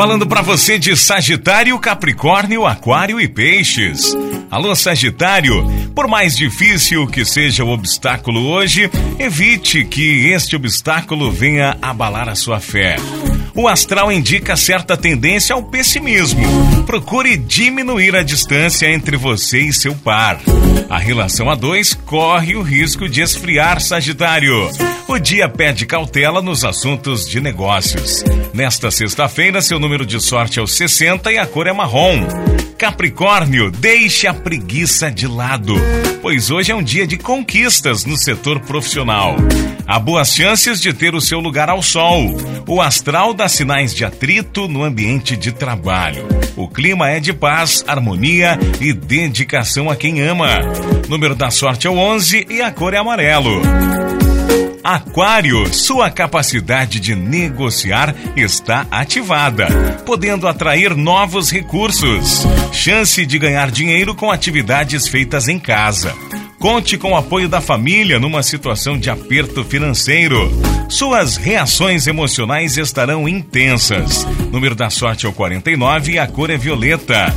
Falando 0.00 0.26
para 0.26 0.40
você 0.40 0.78
de 0.78 0.96
Sagitário, 0.96 1.78
Capricórnio, 1.78 2.64
Aquário 2.64 3.20
e 3.20 3.28
Peixes. 3.28 4.16
Alô, 4.50 4.74
Sagitário, 4.74 5.62
por 5.94 6.08
mais 6.08 6.34
difícil 6.34 7.06
que 7.06 7.22
seja 7.22 7.64
o 7.64 7.68
obstáculo 7.68 8.46
hoje, 8.46 8.90
evite 9.18 9.84
que 9.84 10.30
este 10.30 10.56
obstáculo 10.56 11.30
venha 11.30 11.76
abalar 11.82 12.30
a 12.30 12.34
sua 12.34 12.60
fé. 12.60 12.96
O 13.54 13.68
astral 13.68 14.10
indica 14.10 14.56
certa 14.56 14.96
tendência 14.96 15.54
ao 15.54 15.64
pessimismo. 15.64 16.46
Procure 16.86 17.36
diminuir 17.36 18.16
a 18.16 18.22
distância 18.22 18.90
entre 18.90 19.18
você 19.18 19.60
e 19.60 19.72
seu 19.72 19.94
par. 19.94 20.40
A 20.88 20.96
relação 20.98 21.50
a 21.50 21.54
dois 21.54 21.92
corre 21.92 22.56
o 22.56 22.62
risco 22.62 23.06
de 23.06 23.20
esfriar, 23.20 23.82
Sagitário. 23.82 24.66
O 25.10 25.18
dia 25.18 25.48
pede 25.48 25.86
cautela 25.86 26.40
nos 26.40 26.64
assuntos 26.64 27.28
de 27.28 27.40
negócios. 27.40 28.22
Nesta 28.54 28.92
sexta-feira, 28.92 29.60
seu 29.60 29.80
número 29.80 30.06
de 30.06 30.20
sorte 30.20 30.60
é 30.60 30.62
o 30.62 30.68
60 30.68 31.32
e 31.32 31.36
a 31.36 31.44
cor 31.44 31.66
é 31.66 31.72
marrom. 31.72 32.20
Capricórnio, 32.78 33.72
deixe 33.72 34.28
a 34.28 34.32
preguiça 34.32 35.10
de 35.10 35.26
lado, 35.26 35.74
pois 36.22 36.48
hoje 36.48 36.70
é 36.70 36.76
um 36.76 36.82
dia 36.82 37.08
de 37.08 37.16
conquistas 37.16 38.04
no 38.04 38.16
setor 38.16 38.60
profissional. 38.60 39.34
Há 39.84 39.98
boas 39.98 40.32
chances 40.32 40.80
de 40.80 40.92
ter 40.92 41.12
o 41.12 41.20
seu 41.20 41.40
lugar 41.40 41.68
ao 41.68 41.82
sol. 41.82 42.32
O 42.68 42.80
astral 42.80 43.34
dá 43.34 43.48
sinais 43.48 43.92
de 43.92 44.04
atrito 44.04 44.68
no 44.68 44.84
ambiente 44.84 45.36
de 45.36 45.50
trabalho. 45.50 46.24
O 46.54 46.68
clima 46.68 47.10
é 47.10 47.18
de 47.18 47.32
paz, 47.32 47.84
harmonia 47.84 48.56
e 48.80 48.92
dedicação 48.92 49.90
a 49.90 49.96
quem 49.96 50.20
ama. 50.20 50.60
Número 51.08 51.34
da 51.34 51.50
sorte 51.50 51.88
é 51.88 51.90
o 51.90 51.98
11 51.98 52.46
e 52.48 52.62
a 52.62 52.70
cor 52.70 52.94
é 52.94 52.98
amarelo. 52.98 53.60
Aquário, 54.82 55.72
sua 55.74 56.10
capacidade 56.10 56.98
de 56.98 57.14
negociar 57.14 58.14
está 58.34 58.86
ativada, 58.90 59.66
podendo 60.06 60.48
atrair 60.48 60.96
novos 60.96 61.50
recursos. 61.50 62.46
Chance 62.72 63.26
de 63.26 63.38
ganhar 63.38 63.70
dinheiro 63.70 64.14
com 64.14 64.30
atividades 64.30 65.06
feitas 65.06 65.48
em 65.48 65.58
casa. 65.58 66.14
Conte 66.58 66.96
com 66.96 67.12
o 67.12 67.16
apoio 67.16 67.48
da 67.48 67.60
família 67.60 68.18
numa 68.18 68.42
situação 68.42 68.98
de 68.98 69.10
aperto 69.10 69.64
financeiro. 69.64 70.50
Suas 70.88 71.36
reações 71.36 72.06
emocionais 72.06 72.76
estarão 72.76 73.28
intensas. 73.28 74.26
Número 74.50 74.74
da 74.74 74.88
sorte 74.90 75.26
é 75.26 75.28
o 75.28 75.32
49 75.32 76.12
e 76.12 76.18
a 76.18 76.26
cor 76.26 76.50
é 76.50 76.56
violeta. 76.56 77.34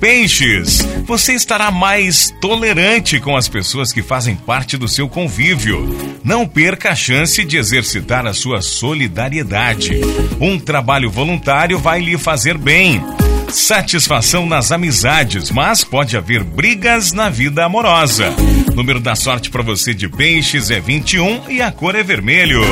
Peixes, 0.00 0.86
você 1.04 1.32
estará 1.32 1.72
mais 1.72 2.32
tolerante 2.40 3.18
com 3.18 3.36
as 3.36 3.48
pessoas 3.48 3.92
que 3.92 4.00
fazem 4.00 4.36
parte 4.36 4.76
do 4.76 4.86
seu 4.86 5.08
convívio. 5.08 5.88
Não 6.22 6.46
perca 6.46 6.90
a 6.90 6.94
chance 6.94 7.44
de 7.44 7.56
exercitar 7.56 8.24
a 8.24 8.32
sua 8.32 8.62
solidariedade. 8.62 10.00
Um 10.40 10.56
trabalho 10.58 11.10
voluntário 11.10 11.78
vai 11.80 12.00
lhe 12.00 12.16
fazer 12.16 12.56
bem. 12.56 13.02
Satisfação 13.48 14.46
nas 14.46 14.70
amizades, 14.70 15.50
mas 15.50 15.82
pode 15.82 16.16
haver 16.16 16.44
brigas 16.44 17.12
na 17.12 17.28
vida 17.28 17.64
amorosa. 17.64 18.32
Número 18.74 19.00
da 19.00 19.16
sorte 19.16 19.50
para 19.50 19.62
você 19.62 19.92
de 19.92 20.08
peixes 20.08 20.70
é 20.70 20.78
21 20.78 21.50
e 21.50 21.60
a 21.60 21.72
cor 21.72 21.96
é 21.96 22.04
vermelho. 22.04 22.62